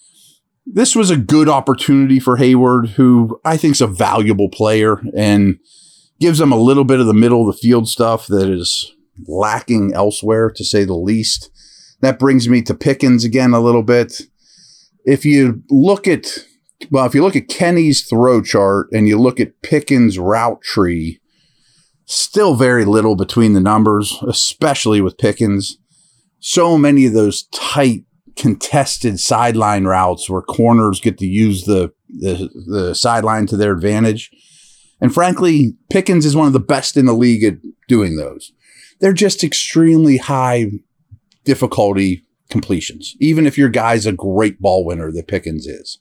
this 0.67 0.95
was 0.95 1.11
a 1.11 1.17
good 1.17 1.49
opportunity 1.49 2.19
for 2.19 2.37
Heyward, 2.37 2.91
who 2.91 3.41
I 3.45 3.57
think 3.57 3.73
is 3.73 3.81
a 3.81 3.87
valuable 3.87 4.49
player 4.49 5.03
and 5.17 5.59
gives 6.21 6.39
them 6.39 6.53
a 6.53 6.57
little 6.57 6.85
bit 6.85 7.01
of 7.01 7.07
the 7.07 7.15
middle 7.15 7.49
of 7.49 7.55
the 7.55 7.61
field 7.61 7.89
stuff 7.89 8.27
that 8.27 8.49
is 8.49 8.93
lacking 9.27 9.93
elsewhere, 9.95 10.51
to 10.51 10.65
say 10.65 10.85
the 10.85 10.95
least. 10.95 11.51
That 12.01 12.19
brings 12.19 12.49
me 12.49 12.63
to 12.63 12.75
Pickens 12.75 13.25
again 13.25 13.55
a 13.55 13.61
little 13.61 13.83
bit. 13.83 14.23
If 15.05 15.25
you 15.25 15.63
look 15.71 16.07
at, 16.07 16.27
well, 16.91 17.07
if 17.07 17.15
you 17.15 17.23
look 17.23 17.37
at 17.37 17.49
Kenny's 17.49 18.07
throw 18.07 18.43
chart 18.43 18.89
and 18.93 19.09
you 19.09 19.19
look 19.19 19.41
at 19.41 19.63
Pickens' 19.63 20.19
route 20.19 20.63
tree, 20.63 21.21
Still 22.09 22.55
very 22.55 22.85
little 22.85 23.17
between 23.17 23.53
the 23.53 23.61
numbers, 23.61 24.17
especially 24.27 25.01
with 25.01 25.19
Pickens. 25.19 25.79
So 26.39 26.79
many 26.79 27.05
of 27.07 27.15
those 27.15 27.49
tight, 27.53 28.05
contested 28.37 29.19
sideline 29.19 29.85
routes 29.85 30.29
where 30.29 30.43
corners 30.43 31.01
get 31.01 31.19
to 31.19 31.27
use 31.27 31.65
the, 31.65 31.93
the, 32.09 32.51
the 32.67 32.95
sideline 32.95 33.47
to 33.47 33.57
their 33.57 33.73
advantage. 33.73 34.31
And 35.01 35.13
frankly, 35.13 35.77
Pickens 35.91 36.25
is 36.25 36.37
one 36.37 36.47
of 36.47 36.53
the 36.53 36.61
best 36.61 36.97
in 36.97 37.07
the 37.07 37.13
league 37.13 37.45
at 37.45 37.55
doing 37.89 38.17
those. 38.17 38.53
They're 39.01 39.13
just 39.13 39.45
extremely 39.45 40.17
high 40.17 40.71
difficulty 41.45 42.25
completions, 42.51 43.15
even 43.21 43.47
if 43.47 43.59
your 43.59 43.69
guy's 43.69 44.07
a 44.07 44.13
great 44.13 44.61
ball 44.61 44.85
winner 44.85 45.11
that 45.13 45.29
Pickens 45.29 45.67
is. 45.67 45.99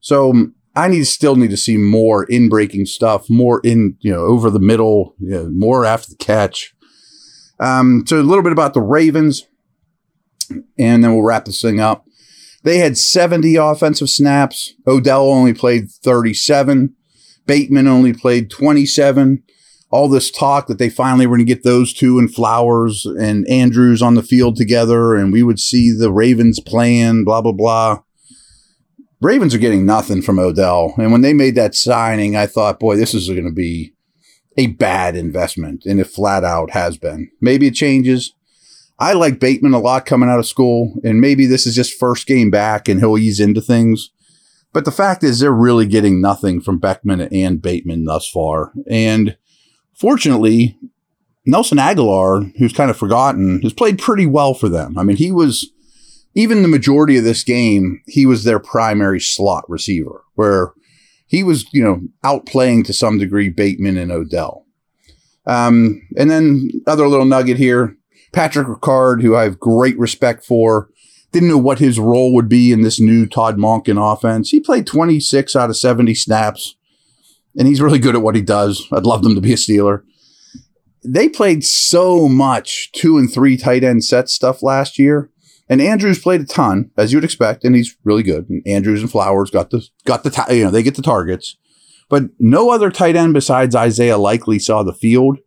So 0.00 0.50
I 0.74 0.88
need 0.88 1.06
still 1.06 1.36
need 1.36 1.50
to 1.50 1.56
see 1.56 1.76
more 1.76 2.24
in 2.24 2.48
breaking 2.48 2.86
stuff, 2.86 3.28
more 3.28 3.60
in 3.64 3.96
you 4.00 4.12
know 4.12 4.20
over 4.20 4.50
the 4.50 4.58
middle, 4.58 5.14
you 5.18 5.30
know, 5.30 5.48
more 5.50 5.84
after 5.84 6.10
the 6.10 6.16
catch. 6.16 6.74
Um, 7.60 8.04
so 8.06 8.18
a 8.18 8.22
little 8.22 8.42
bit 8.42 8.52
about 8.52 8.74
the 8.74 8.80
Ravens, 8.80 9.46
and 10.78 11.02
then 11.02 11.12
we'll 11.12 11.24
wrap 11.24 11.44
this 11.44 11.60
thing 11.60 11.80
up. 11.80 12.04
They 12.62 12.78
had 12.78 12.96
70 12.96 13.56
offensive 13.56 14.08
snaps. 14.08 14.74
Odell 14.86 15.28
only 15.28 15.52
played 15.52 15.90
37. 15.90 16.94
Bateman 17.46 17.88
only 17.88 18.12
played 18.12 18.50
27. 18.50 19.42
All 19.90 20.08
this 20.08 20.30
talk 20.30 20.68
that 20.68 20.78
they 20.78 20.88
finally 20.88 21.26
were 21.26 21.36
going 21.36 21.46
to 21.46 21.54
get 21.54 21.64
those 21.64 21.92
two 21.92 22.18
and 22.18 22.32
Flowers 22.32 23.04
and 23.04 23.46
Andrews 23.48 24.00
on 24.00 24.14
the 24.14 24.22
field 24.22 24.56
together, 24.56 25.14
and 25.14 25.32
we 25.32 25.42
would 25.42 25.58
see 25.58 25.92
the 25.92 26.10
Ravens 26.10 26.60
playing, 26.60 27.24
blah, 27.24 27.42
blah, 27.42 27.52
blah. 27.52 27.98
Ravens 29.20 29.54
are 29.54 29.58
getting 29.58 29.84
nothing 29.84 30.22
from 30.22 30.38
Odell. 30.38 30.94
And 30.96 31.12
when 31.12 31.20
they 31.20 31.32
made 31.32 31.54
that 31.56 31.74
signing, 31.74 32.36
I 32.36 32.46
thought, 32.46 32.80
boy, 32.80 32.96
this 32.96 33.14
is 33.14 33.28
going 33.28 33.44
to 33.44 33.52
be 33.52 33.92
a 34.56 34.68
bad 34.68 35.14
investment. 35.14 35.84
And 35.84 36.00
it 36.00 36.06
flat 36.06 36.42
out 36.42 36.70
has 36.70 36.96
been. 36.96 37.30
Maybe 37.40 37.66
it 37.66 37.74
changes. 37.74 38.34
I 39.02 39.14
like 39.14 39.40
Bateman 39.40 39.74
a 39.74 39.80
lot 39.80 40.06
coming 40.06 40.28
out 40.28 40.38
of 40.38 40.46
school, 40.46 40.94
and 41.02 41.20
maybe 41.20 41.44
this 41.44 41.66
is 41.66 41.74
just 41.74 41.98
first 41.98 42.24
game 42.28 42.52
back 42.52 42.88
and 42.88 43.00
he'll 43.00 43.18
ease 43.18 43.40
into 43.40 43.60
things. 43.60 44.10
But 44.72 44.84
the 44.84 44.92
fact 44.92 45.24
is, 45.24 45.40
they're 45.40 45.50
really 45.50 45.86
getting 45.86 46.20
nothing 46.20 46.60
from 46.60 46.80
Beckham 46.80 47.28
and 47.32 47.60
Bateman 47.60 48.04
thus 48.04 48.30
far. 48.30 48.72
And 48.88 49.36
fortunately, 49.92 50.78
Nelson 51.44 51.78
Agholor, 51.78 52.52
who's 52.58 52.72
kind 52.72 52.92
of 52.92 52.96
forgotten, 52.96 53.60
has 53.62 53.72
played 53.72 53.98
pretty 53.98 54.24
well 54.24 54.54
for 54.54 54.68
them. 54.68 54.96
I 54.96 55.02
mean, 55.02 55.16
he 55.16 55.32
was, 55.32 55.68
even 56.36 56.62
the 56.62 56.68
majority 56.68 57.18
of 57.18 57.24
this 57.24 57.42
game, 57.42 58.02
he 58.06 58.24
was 58.24 58.44
their 58.44 58.60
primary 58.60 59.18
slot 59.18 59.64
receiver, 59.68 60.22
where 60.36 60.74
he 61.26 61.42
was, 61.42 61.66
you 61.72 61.82
know, 61.82 62.02
outplaying 62.24 62.84
to 62.84 62.92
some 62.92 63.18
degree 63.18 63.48
Bateman 63.48 63.98
and 63.98 64.12
Odell. 64.12 64.64
Um, 65.44 66.02
and 66.16 66.30
then 66.30 66.70
other 66.86 67.08
little 67.08 67.26
nugget 67.26 67.56
here, 67.56 67.96
Patrick 68.32 68.66
Ricard, 68.66 69.22
who 69.22 69.36
I 69.36 69.44
have 69.44 69.60
great 69.60 69.98
respect 69.98 70.44
for, 70.44 70.88
didn't 71.32 71.48
know 71.48 71.58
what 71.58 71.78
his 71.78 71.98
role 71.98 72.34
would 72.34 72.48
be 72.48 72.72
in 72.72 72.82
this 72.82 73.00
new 73.00 73.26
Todd 73.26 73.56
Monken 73.56 74.00
offense. 74.00 74.50
He 74.50 74.60
played 74.60 74.86
26 74.86 75.56
out 75.56 75.70
of 75.70 75.76
70 75.76 76.14
snaps, 76.14 76.76
and 77.56 77.66
he's 77.66 77.80
really 77.80 77.98
good 77.98 78.14
at 78.14 78.22
what 78.22 78.34
he 78.34 78.42
does. 78.42 78.86
I'd 78.92 79.06
love 79.06 79.22
them 79.22 79.34
to 79.34 79.40
be 79.40 79.52
a 79.52 79.56
Steeler. 79.56 80.02
They 81.04 81.28
played 81.28 81.64
so 81.64 82.28
much 82.28 82.92
two 82.92 83.18
and 83.18 83.32
three 83.32 83.56
tight 83.56 83.82
end 83.82 84.04
set 84.04 84.28
stuff 84.28 84.62
last 84.62 84.98
year. 84.98 85.30
And 85.68 85.80
Andrews 85.80 86.18
played 86.18 86.42
a 86.42 86.44
ton, 86.44 86.90
as 86.98 87.12
you 87.12 87.16
would 87.16 87.24
expect, 87.24 87.64
and 87.64 87.74
he's 87.74 87.96
really 88.04 88.22
good. 88.22 88.48
And 88.50 88.62
Andrews 88.66 89.00
and 89.00 89.10
Flowers 89.10 89.50
got 89.50 89.70
the 89.70 89.86
got 90.04 90.22
the 90.22 90.46
you 90.50 90.64
know 90.64 90.70
they 90.70 90.82
get 90.82 90.96
the 90.96 91.02
targets, 91.02 91.56
but 92.10 92.24
no 92.38 92.70
other 92.70 92.90
tight 92.90 93.16
end 93.16 93.32
besides 93.32 93.74
Isaiah 93.74 94.18
Likely 94.18 94.58
saw 94.58 94.82
the 94.82 94.92
field, 94.92 95.38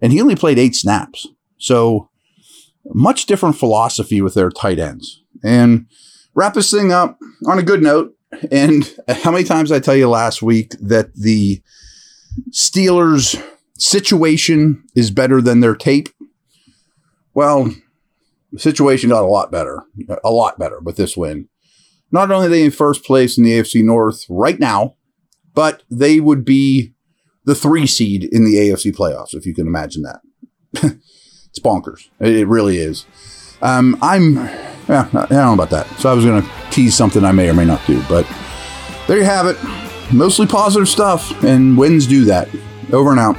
and 0.00 0.12
he 0.12 0.20
only 0.20 0.36
played 0.36 0.60
eight 0.60 0.76
snaps. 0.76 1.26
So 1.58 2.08
much 2.86 3.26
different 3.26 3.56
philosophy 3.56 4.20
with 4.20 4.34
their 4.34 4.50
tight 4.50 4.78
ends. 4.78 5.22
And 5.42 5.86
wrap 6.34 6.54
this 6.54 6.70
thing 6.70 6.92
up 6.92 7.18
on 7.46 7.58
a 7.58 7.62
good 7.62 7.82
note. 7.82 8.14
And 8.50 8.92
how 9.08 9.30
many 9.30 9.44
times 9.44 9.72
I 9.72 9.80
tell 9.80 9.96
you 9.96 10.08
last 10.08 10.42
week 10.42 10.74
that 10.80 11.14
the 11.14 11.62
Steelers 12.50 13.40
situation 13.78 14.84
is 14.94 15.10
better 15.10 15.40
than 15.40 15.60
their 15.60 15.76
tape? 15.76 16.08
Well, 17.32 17.74
the 18.52 18.58
situation 18.58 19.10
got 19.10 19.24
a 19.24 19.26
lot 19.26 19.50
better, 19.50 19.82
a 20.24 20.30
lot 20.30 20.58
better 20.58 20.80
with 20.80 20.96
this 20.96 21.16
win. 21.16 21.48
Not 22.12 22.30
only 22.30 22.46
are 22.46 22.50
they 22.50 22.64
in 22.64 22.70
first 22.70 23.04
place 23.04 23.36
in 23.36 23.42
the 23.42 23.52
AFC 23.52 23.82
North 23.82 24.24
right 24.28 24.60
now, 24.60 24.94
but 25.52 25.82
they 25.90 26.20
would 26.20 26.44
be 26.44 26.94
the 27.44 27.56
three 27.56 27.86
seed 27.86 28.24
in 28.24 28.44
the 28.44 28.54
AFC 28.54 28.94
playoffs, 28.94 29.34
if 29.34 29.46
you 29.46 29.54
can 29.54 29.66
imagine 29.66 30.02
that. 30.02 30.20
it's 31.54 31.64
bonkers. 31.64 32.08
It 32.18 32.48
really 32.48 32.78
is. 32.78 33.06
Um, 33.62 33.96
I'm, 34.02 34.34
yeah, 34.88 35.08
I 35.12 35.26
don't 35.26 35.30
know 35.30 35.54
about 35.54 35.70
that. 35.70 35.86
So 36.00 36.10
I 36.10 36.14
was 36.14 36.24
going 36.24 36.42
to 36.42 36.48
tease 36.70 36.96
something 36.96 37.24
I 37.24 37.30
may 37.30 37.48
or 37.48 37.54
may 37.54 37.64
not 37.64 37.80
do, 37.86 38.02
but 38.08 38.26
there 39.06 39.18
you 39.18 39.24
have 39.24 39.46
it. 39.46 39.56
Mostly 40.12 40.46
positive 40.46 40.88
stuff, 40.88 41.44
and 41.44 41.78
wins 41.78 42.06
do 42.08 42.24
that. 42.24 42.48
Over 42.92 43.12
and 43.12 43.20
out. 43.20 43.36